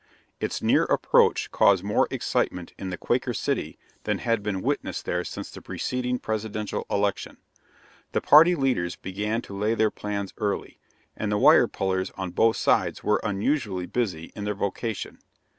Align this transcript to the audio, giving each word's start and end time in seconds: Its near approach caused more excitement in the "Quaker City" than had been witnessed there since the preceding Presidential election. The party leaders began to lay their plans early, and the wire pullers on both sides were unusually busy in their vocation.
Its 0.39 0.63
near 0.63 0.85
approach 0.85 1.51
caused 1.51 1.83
more 1.83 2.07
excitement 2.09 2.73
in 2.75 2.89
the 2.89 2.97
"Quaker 2.97 3.35
City" 3.35 3.77
than 4.03 4.17
had 4.17 4.41
been 4.41 4.63
witnessed 4.63 5.05
there 5.05 5.23
since 5.23 5.51
the 5.51 5.61
preceding 5.61 6.17
Presidential 6.17 6.87
election. 6.89 7.37
The 8.13 8.19
party 8.19 8.55
leaders 8.55 8.95
began 8.95 9.43
to 9.43 9.55
lay 9.55 9.75
their 9.75 9.91
plans 9.91 10.33
early, 10.39 10.79
and 11.15 11.31
the 11.31 11.37
wire 11.37 11.67
pullers 11.67 12.09
on 12.17 12.31
both 12.31 12.57
sides 12.57 13.03
were 13.03 13.21
unusually 13.23 13.85
busy 13.85 14.31
in 14.35 14.43
their 14.43 14.55
vocation. 14.55 15.19